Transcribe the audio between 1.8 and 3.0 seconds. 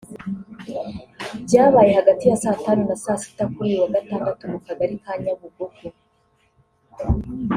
hagati ya saa tanu na